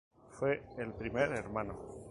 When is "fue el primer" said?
0.31-1.29